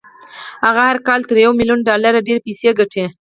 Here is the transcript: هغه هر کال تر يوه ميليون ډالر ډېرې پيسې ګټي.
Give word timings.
هغه 0.65 0.81
هر 0.89 0.97
کال 1.07 1.21
تر 1.29 1.35
يوه 1.43 1.57
ميليون 1.59 1.79
ډالر 1.89 2.13
ډېرې 2.27 2.43
پيسې 2.45 2.69
ګټي. 2.79 3.03